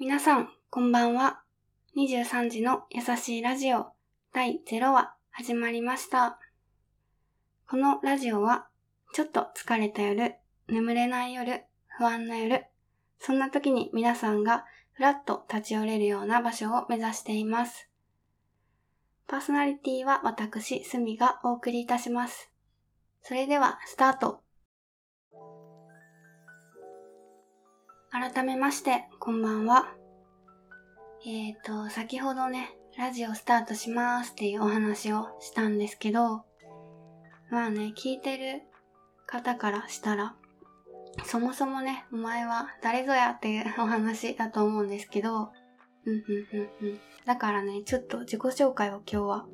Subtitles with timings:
[0.00, 1.42] 皆さん、こんばんは。
[1.94, 3.88] 23時の優しいラジオ
[4.32, 6.38] 第0話始まりました。
[7.68, 8.66] このラジオは、
[9.12, 10.36] ちょっと疲れた夜、
[10.68, 11.64] 眠れない夜、
[11.98, 12.64] 不安な夜、
[13.18, 17.90] そんな時に皆さんがふらっと立ち寄れるような場所を目指しています。
[19.26, 22.50] パーソナリティは私、すみがお送りいたします。
[23.20, 24.40] それでは、スタート。
[28.12, 29.94] 改めまして、こんばんは。
[31.24, 36.42] えっ、ー、と、先ほどね、ラジオスタートしますっていうお話をしたんですけど、
[37.52, 38.62] まあね、聞いてる
[39.26, 40.34] 方からしたら、
[41.24, 45.52] そもそもね、お前は誰ぞやっていうお話だと思うんですけど、
[46.04, 46.22] うんうん
[46.82, 47.00] うんうん。
[47.26, 49.46] だからね、ちょっと自己紹介を今日は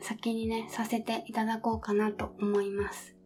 [0.00, 3.16] 先にね、させていただこうかなと思います。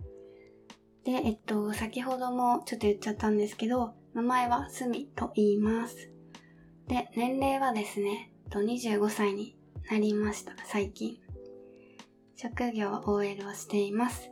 [1.04, 6.10] で、えっと、先ほどもちょっと言っちゃったんですけど、名前はすみと言います。
[6.88, 9.58] で、年齢はですね、と25歳に
[9.90, 11.18] なりました、最近。
[12.34, 14.30] 職業は OL をしています。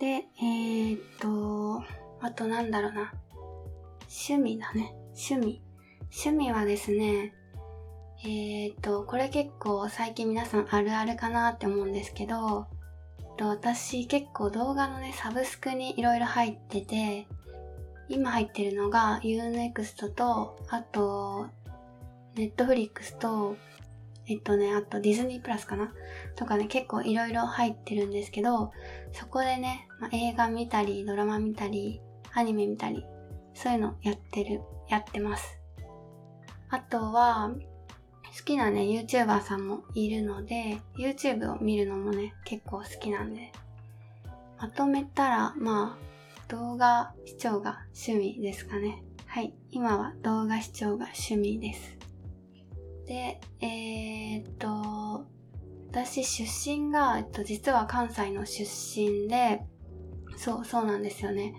[0.00, 1.84] で、えー、っと、
[2.22, 3.12] あとなんだろうな。
[4.08, 4.94] 趣味だね。
[5.08, 5.62] 趣味。
[6.04, 7.34] 趣味はですね、
[8.24, 12.66] えー、っと、これ結構最近皆さんあるあるかなって思うんですけど、
[13.38, 17.26] 私結構動画のね、サブスクにいろいろ入ってて、
[18.12, 21.46] 今入ってるのが UNEXT と、あと、
[22.34, 23.56] Netflix と、
[24.26, 25.92] えっとね、あとディズニープラスかな？
[26.36, 28.70] とかね、結構いろいろ入ってるんですけど、
[29.12, 32.00] そこでね、まあ、映画見たり、ドラマ見たり、
[32.34, 33.04] アニメ見たり、
[33.54, 35.58] そういうのやってる、やってます。
[36.68, 37.50] あとは、
[38.38, 43.52] 好きなね、YouTuber さんもいるので、YouTube を見るのもね、結構好きなんで。
[44.58, 46.11] まとめたら、まあ、
[46.52, 49.02] 動画視聴が趣味ですかね。
[49.24, 49.54] はい。
[49.70, 51.96] 今は動画視聴が趣味です。
[53.06, 55.24] で、えー、っと、
[55.88, 59.62] 私出身が、えっと、実は関西の出身で、
[60.36, 61.54] そう、そうなんですよね。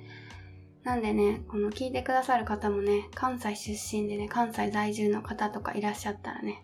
[0.83, 6.63] なんでね、この聞いてくださる方もね、関西出身でね、関西在住の方とかいらっしゃったらね、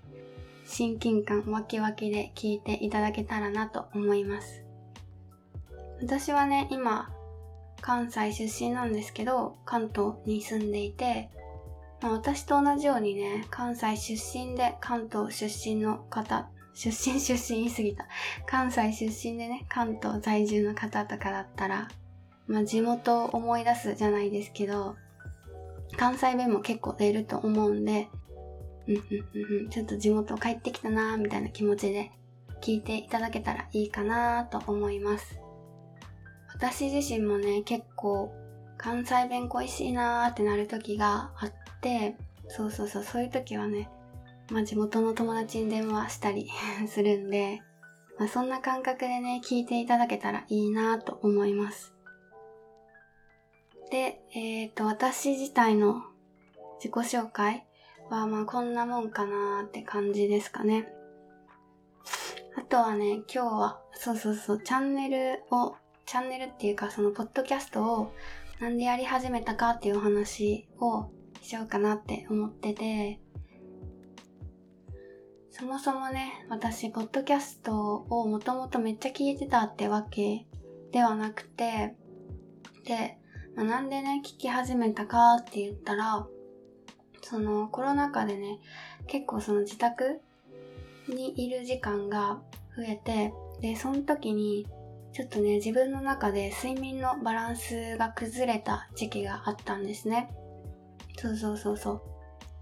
[0.66, 4.64] 親近感わきわきで聞いていただけたらなと思います。
[6.00, 7.10] 私はね、今、
[7.82, 11.30] 関西出身なんですけど、関東に住んでいて、
[12.02, 18.08] まあ、私と同じようにね、関西出身で関東出身の方、出身出身言い過ぎた。
[18.46, 21.90] 関西出身でね、関東在住の方とかだったら、
[22.48, 24.96] まあ、地元を思い出すじゃないですけど、
[25.98, 28.08] 関西弁も結構出ると思うんで、
[28.88, 32.12] うんうん、ちょっと地元帰ってきたなーみたいな気持ちで
[32.62, 35.39] 聞いていただけたらいいかなと思います。
[36.60, 38.34] 私自身もね、結構
[38.78, 42.18] 関西弁恋しいなーってなる時があって、
[42.50, 43.90] そうそうそう、そういう時はね、
[44.52, 46.50] まあ地元の友達に電話したり
[46.90, 47.62] するんで、
[48.18, 51.94] まあそんな感覚でね、聞いていただけたらいいなと思います。
[53.90, 56.04] で、えっ、ー、と、私自体の
[56.80, 57.66] 自己紹介
[58.10, 60.92] は、まあこんなもんかなーって感じですかね。
[62.58, 65.78] あとはね、今日は、そうそうそう、チャンネルを、
[66.10, 68.16] チャンネルっていうかそのポッドキャストを
[68.60, 73.20] なんでやり始めたかっていうお話をしようかなって思ってて、
[75.52, 80.48] そもそもね、私、ポッドキャストをもともとめっちゃ聞いてたってわけ
[80.92, 81.94] ではなくて、
[82.86, 83.20] で、
[83.56, 86.26] まあ、なんでね、聞き始めたかって言ったら、
[87.22, 88.58] そのコロナ禍でね、
[89.06, 90.22] 結構その自宅
[91.08, 92.42] にいる時間が
[92.76, 93.32] 増えて、
[93.62, 94.66] で、その時に、
[95.14, 100.30] ちょっとね、自分の中で睡眠のバランスが崩れた時期があったんですね。
[101.18, 102.02] そうそうそうそう。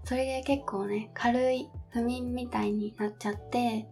[0.04, 3.86] それで結構ね、軽い不眠みたいになっちゃって、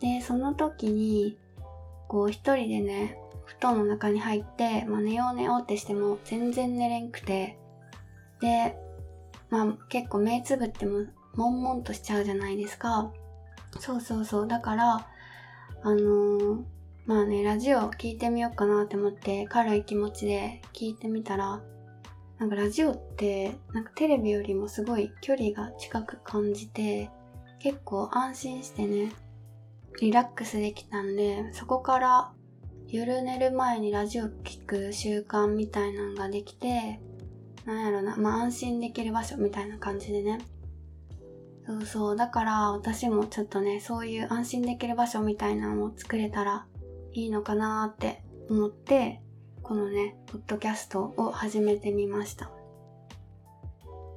[0.00, 1.38] で、その時に、
[2.08, 7.58] こう一人でね、布団の中に入って、まあ、寝よう寝ようってしても全然寝れんくて、
[8.40, 8.76] で、
[9.50, 13.12] まあ結構目つぶっても悶々としちゃうじゃないですか。
[13.78, 14.48] そうそうそう。
[14.48, 15.06] だから、
[15.82, 16.62] あのー、
[17.10, 21.60] まあね、ラジオ聞いてみようかなって思って軽い気持ちで聞いてみたら、
[22.38, 27.10] なんかラジオって、なんかテレビよりもすごい距離が近く感じて、
[27.58, 29.10] 結構安心してね、
[30.00, 32.32] リラックスできたんで、そこから
[32.86, 37.00] 夜寝る前にラジオ聞く習慣みたいなのができて、
[37.64, 40.38] なんやろな、まあ安心できる場所みたいな感じでね。
[41.66, 46.68] そうそう、だから私もちょっとね、そういう安心できる場所みたいなのを作れたら
[47.12, 49.20] いいのかなーって思って、
[49.62, 52.46] このね、ポッドキャストを始めてみました。
[52.46, 52.50] っ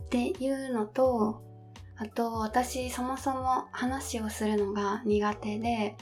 [0.09, 1.43] ていうのと、
[1.97, 5.95] あと、私、そもそも話をするのが苦手で、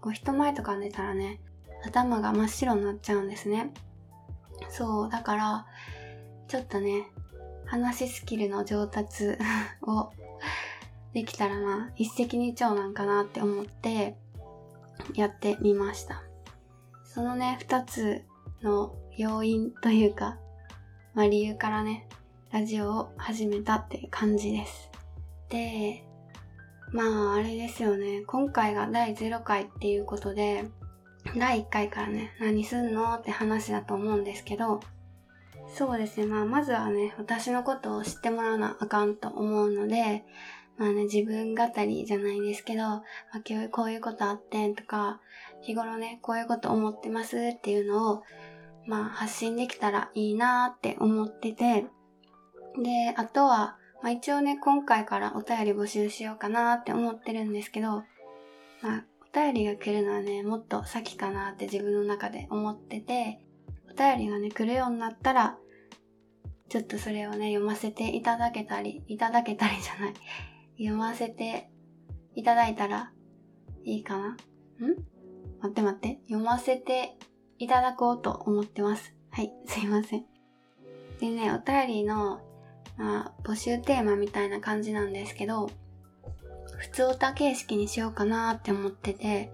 [0.00, 1.40] こう人前とか寝たらね、
[1.84, 3.72] 頭が真っ白になっちゃうんですね。
[4.68, 5.66] そう、だから、
[6.48, 7.06] ちょっとね、
[7.66, 9.36] 話スキルの上達
[9.82, 10.12] を
[11.12, 14.16] できたらまあ一石二鳥なんかなって思って
[15.14, 16.25] やってみました。
[17.16, 18.20] そのね、二つ
[18.62, 20.36] の要因というか、
[21.14, 22.06] まあ理由からね、
[22.52, 24.90] ラジオを始めたっていう感じです。
[25.48, 26.04] で、
[26.92, 30.66] まああれですよね、今回が第0回っていうことで、
[31.38, 34.80] 第1回からね、何すんのって話だと思うんですけど、
[35.74, 36.26] そうですね。
[36.26, 40.22] まあ、まずはね、私のことを知ってもらわなあかんと思うので、
[40.76, 43.02] まあね、自分語りじゃないですけど、まあ、
[43.48, 45.20] 今日こういうことあってとか、
[45.66, 48.22] 日頃ね、こういうこと思ってますっていうのを、
[48.86, 51.86] まあ、発信できたらいいなって思ってて、
[52.80, 58.04] で、あとは、まあ一応ね、今回からお便り募集しようかなって思ってるんですけど、
[58.80, 63.40] まあ、お便りが来るのはね、もっと先かなって自分の中で思ってて、
[63.90, 65.58] お便りがね、来るようになったら、
[66.68, 70.14] ちょっとそれをね、読ませていただけたり、いただけたりじゃない。
[70.78, 71.70] 読ませて
[72.34, 73.12] いただいたら
[73.84, 74.36] いいかなん？
[75.60, 76.20] 待って待って。
[76.28, 77.16] 読ませて
[77.58, 79.14] いただこうと思ってます。
[79.30, 80.24] はい、 すいません。
[81.20, 82.40] でね、お便りの、
[82.96, 85.70] まあ、募集テーマみたいな感じなんですけど、
[86.78, 89.50] 普通歌形式にしようかなって思ってて、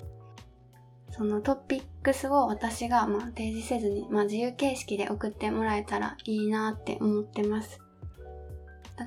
[1.10, 7.81] そのトピックスを私がまあ提示せずに、まあ、自由形式で送ってもらえたらいいなって思ってます。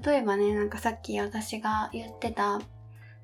[0.06, 2.62] 例えばね、なんかさっき私が言ってた、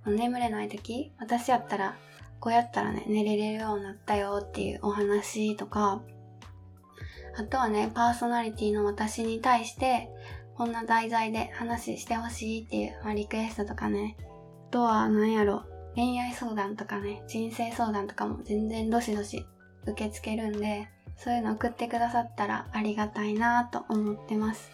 [0.06, 1.96] 眠れない時、私やったら、
[2.42, 6.02] こうやったらね、寝れるようになったよっていうお話とか、
[7.38, 10.10] あとはね、パーソナリティの私に対して、
[10.56, 14.18] こんな題材で話してほしいっていう、まあ、リクエストとかね、
[14.70, 15.64] あとは何やろ、
[15.96, 19.46] 恋愛相談とかね、人生相談とかも全然どしどし
[19.86, 24.72] 受け付けるんで、そういうの送ってくださったらありがたいなと思ってます。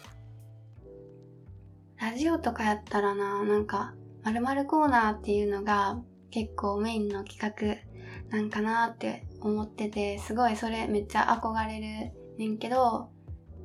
[2.00, 3.94] ラジオとかやったらな、なんか、
[4.24, 6.00] 〇〇コーナーっていうのが
[6.30, 13.10] 結構メインの企画なんかなって思ってて、すごいそれめっちゃ憧れるねんけど、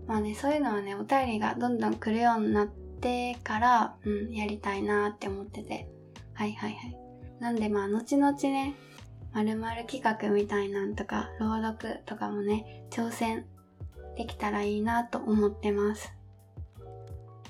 [0.08, 5.88] まあね、そういうのはね、お便りがどんどん来るようになってから、うん、やりたいなって思ってて。
[6.34, 6.98] はいはいはい。
[7.40, 8.76] なんでまあ、後々ね、
[9.34, 13.46] 〇〇企画みたいなんとか、朗読とかもね、挑戦
[14.18, 16.14] できたらいいなと思ってます。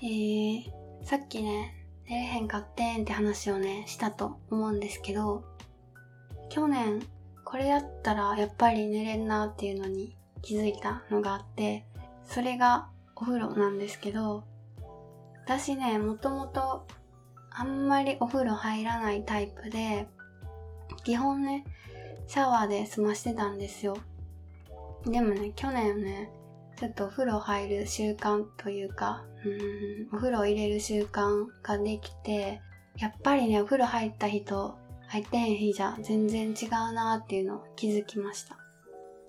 [0.01, 0.63] えー、
[1.04, 5.44] さっきね、寝れへんかってんって話をね、したと思うんですけど、
[6.50, 7.01] 去年、
[7.45, 11.85] これやったらやっぱり寝れんなっていうのに気づいたのがあって、
[12.25, 14.44] それがお風呂なんですけど、
[15.45, 16.88] 私ね、もともと
[17.51, 20.07] あんまりお風呂入らないタイプで、
[21.03, 21.65] 基本ね、
[22.27, 23.97] シャワーで済ましてたんですよ。
[25.05, 26.31] でもね、去年ね、
[26.80, 32.62] ちょっとお風呂入る習慣というか、うん、お風呂入れる習慣ができて、
[32.98, 34.78] やっぱりね、お風呂入った日と
[35.08, 38.58] 入ってへん日じゃ全然違うなっていうのを気づきました。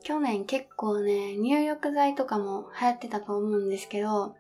[0.03, 4.35] 去年結構ね、入浴剤とかも流行ってたと思うんですけど、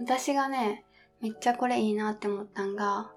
[0.00, 0.84] 私がね、
[1.20, 3.12] めっちゃこれいいなって思ったんが、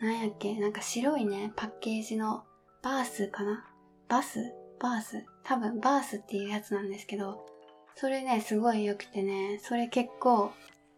[0.00, 2.44] なんやっけ、なんか白いね、パッケージの
[2.82, 3.64] バースかな？
[4.08, 4.52] バス？
[4.80, 5.24] バース？
[5.44, 7.46] 多分バースっていうやつなんですけど、
[7.96, 10.52] それね、すごい良くてね、それ結構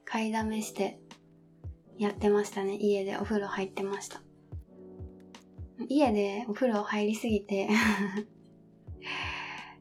[0.04, 0.98] 買いだめして
[1.98, 2.76] やってましたね。
[2.76, 4.22] 家でお風呂入ってました。
[5.88, 7.68] 家でお風呂入りすぎて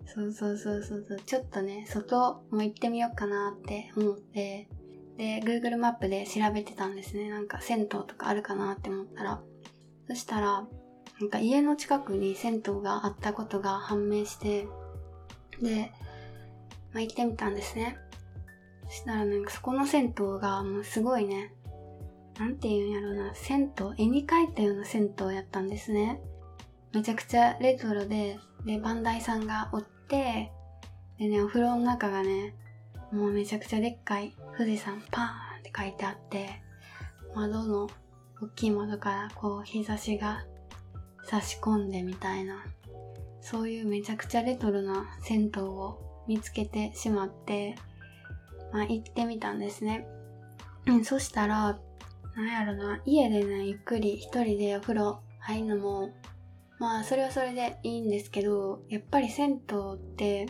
[0.05, 4.70] そうそうそうそうそう、ちょっとね、外も行ってみようかなって思って、
[5.17, 7.29] で、Google マップで調べてたんですね。
[7.29, 9.41] なんか銭湯とかあるかなって思ったら。
[10.08, 10.67] そしたら、
[11.20, 14.67] なんか家の近くに銭湯があったことが判明して、
[15.62, 15.91] で、
[16.94, 17.98] まあ、行ってみたんですね。
[18.88, 21.54] そしたらなんかそこの銭湯がもうすごいね、
[22.40, 26.22] なんて言うんやろうな、銭湯、絵に描いたような銭湯やったんですね。
[26.94, 30.52] めちゃくちゃレトロで、で、バンダイさんがおって、
[31.18, 32.56] でね、お風呂の中がね、
[33.12, 36.50] もうめちゃくちゃでっかい富士山パーンって書いてあって、
[37.36, 37.90] 窓の
[38.42, 40.46] 大きい窓からこう日差しが
[41.24, 42.64] 差し込んでみたいな、
[43.42, 47.75] そういうめちゃくちゃレトロな銭湯を見つけてしまって、
[48.72, 50.08] まあ、行ってみたんですね。
[51.03, 51.80] そしたら、
[52.36, 56.10] なんやろな、家でね、ゆっくり一人でお風呂入るのも、
[56.80, 59.58] まあ、それはそれでいいんですけど、やっぱり銭湯
[59.96, 60.48] って、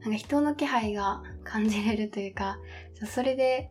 [0.00, 2.58] なんか人の気配が感じれるというか、
[3.06, 3.70] それで、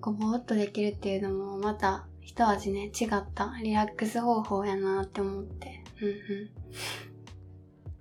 [0.00, 5.84] こう、ぼーっとできるっていうのもまた一味ね、違ったリラックス方法やなって思って。
[6.00, 6.16] うんうん。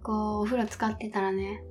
[0.02, 1.64] こう、お風呂使ってたらね、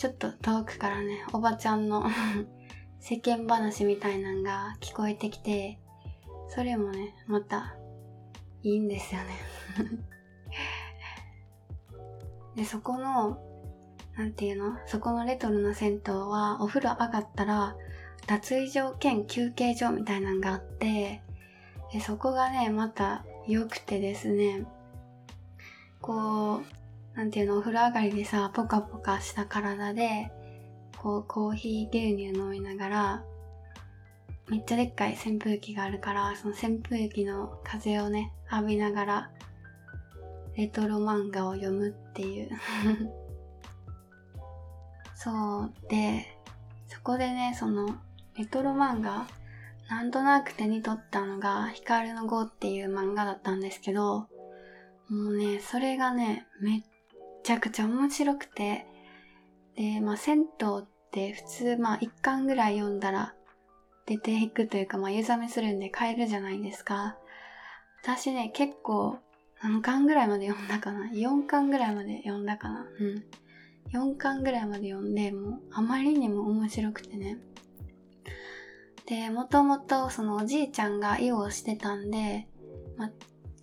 [0.00, 2.06] ちょっと遠くからね、おばちゃんの
[3.00, 5.78] 世間話みたいなんが聞こえてきて、
[6.48, 7.76] それもね、また、
[8.62, 9.28] いいんですよね。
[12.56, 13.42] で、そこの、
[14.16, 14.78] なんていうの？
[14.86, 17.76] そこのレトロな銭湯は、お風呂上がったら、
[18.26, 21.22] 脱衣所兼休憩所みたいなのがあって、
[21.92, 24.64] でそこがね、また良くてですね、
[26.00, 26.79] こう、
[27.14, 30.30] なんていうの、お風呂上がりでさ、ポカポカした体で、
[30.98, 33.24] こう、コーヒー牛乳飲みながら、
[34.48, 39.30] めっちゃでっかい扇風機があるから、その扇風機の風をね、浴びながら、
[40.56, 42.50] レトロ漫画を読むっていう。
[45.14, 45.72] そう。
[45.88, 46.36] で、
[46.88, 47.96] そこでね、その、
[48.36, 49.26] レトロ漫画、
[49.88, 54.28] なんとなく手に取ったのが、ヒカルの碁っていう漫画だったんですけど、
[55.08, 56.82] もうね、それがね、めっ
[57.42, 58.86] ちゃくちゃ面白くて、
[59.76, 60.44] で、まあ、銭湯
[60.80, 63.34] って普通、まあ、一巻ぐらい読んだら
[64.06, 67.16] 出ていくというか、まあ、湯冷めするんで帰るじゃないですか。
[68.02, 69.18] 私ね、結構、
[69.62, 72.86] 何巻ぐらいまで読んだかな ?4 巻ぐらいまで読んだかな？
[72.98, 73.24] うん。
[73.92, 77.38] 4巻ぐらいまで読んで、もう、あまりにも面白くてね。
[79.06, 82.48] で、もともと、そのおじいちゃんが囲碁をしてたんで、
[82.96, 83.10] まあ、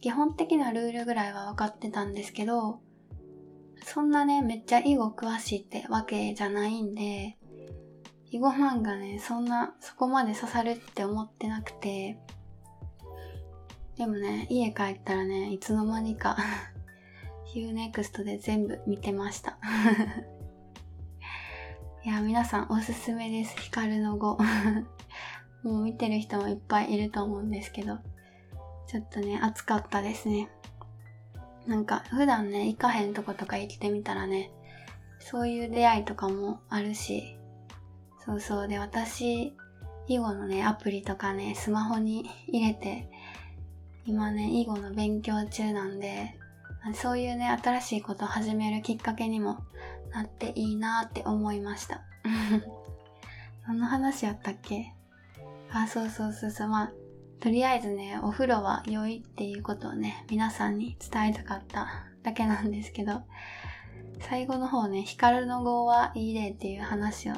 [0.01, 2.79] 基本的なルールぐらいは分かってたんですけど、
[3.89, 7.37] そんなね、めっちゃ囲碁詳しいってわけじゃないんで、
[8.29, 12.19] 囲碁漫画ね、そんな、そこまで刺さるって思ってなくて、
[13.97, 16.35] でもね、家帰ったらね、いつの間にか
[17.45, 19.57] ヒューネクストで全部見てました
[22.03, 23.57] いや、皆さんおすすめです。
[23.57, 24.37] ヒカルの碁
[25.63, 27.99] もう見てる人もいっぱいいると思うんですけど、
[28.85, 30.49] ちょっとね、暑かったですね。
[31.67, 34.51] なんか普段ね、行かへんとことか行ってみたらね、
[35.19, 37.37] そういう出会いとかもあるし、
[38.25, 38.67] そうそう。
[38.67, 39.53] で私、
[40.07, 43.09] 囲碁のね、アプリとかね、スマホに入れて、
[44.05, 46.39] 今ね、囲碁の勉強中なんで、
[46.93, 49.57] そういうね、新しいことを始めるきっかけにも
[50.13, 52.01] なっていいなって思いました。
[53.65, 54.93] そんな話やったっけ？
[55.69, 56.91] あ、そうそうそうそう、まあ、
[57.39, 61.87] とりあえずね、お風呂は良いっていうことをね、皆さんに伝えたかった
[62.23, 63.21] だけなんですけど、
[64.19, 67.35] 最後の方ね、ヒカルの語はいい例っていう話を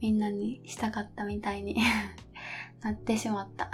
[0.00, 1.76] みんなにしたかったみたいに
[2.82, 3.70] なってしまった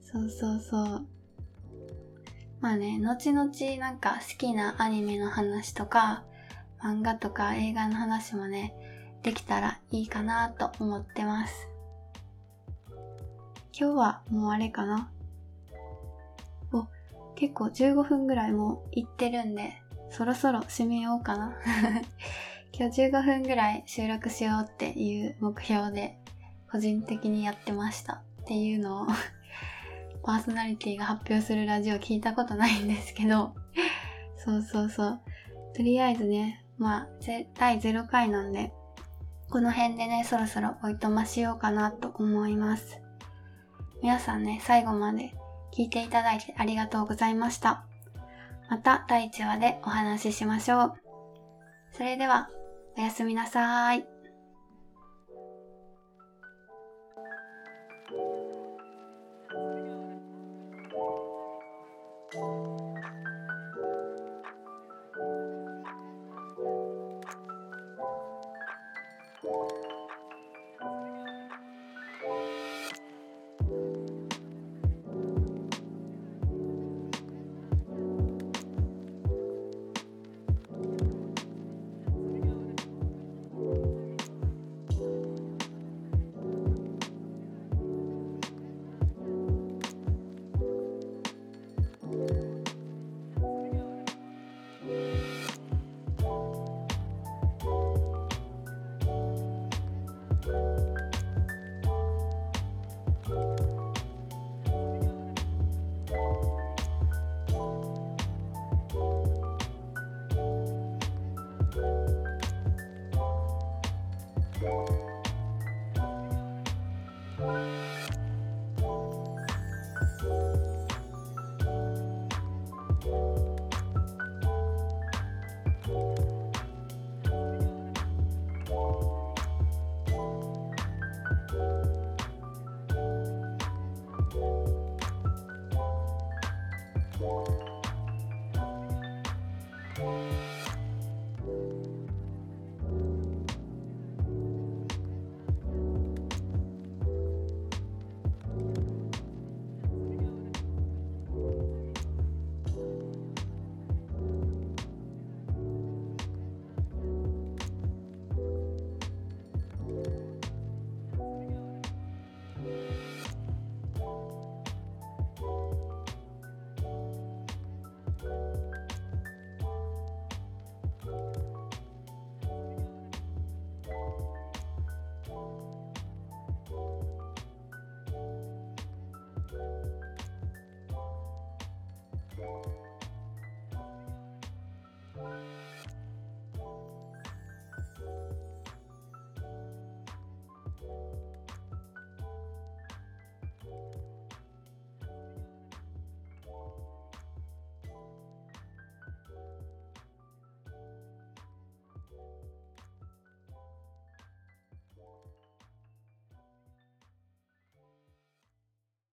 [0.00, 1.06] そうそうそう。
[2.60, 6.24] まあね、後々なんか好きなアニメの話とか、
[6.80, 8.74] 漫画とか映画の話もね、
[9.22, 11.71] できたらいいかなと思ってます。
[13.74, 15.10] 今日はもうあれかな
[16.72, 16.86] お、
[17.34, 21.54] 結構15分ぐらいもう行ってるんで、そろそろ締めようかな。
[22.72, 26.18] 今日15分ぐらい収録しようっていう目標で
[26.70, 29.06] 個人的にやってましたっていうのを
[30.24, 33.54] パーソナリティが発表するラジオ聞いたことないんですけど
[34.36, 35.20] そうそうそう。
[35.74, 37.08] とりあえずね、まあ、
[37.58, 38.72] 第0回なんで、
[39.50, 43.01] この辺でね、そろそろおいとましようかなと思います。
[44.02, 45.32] 皆さんね、最後まで
[45.72, 47.84] 聞いていただいてありがとうございました。
[48.68, 50.92] また第1話でお話ししましょう。
[51.92, 52.50] それでは、
[52.98, 54.04] おやすみなさい。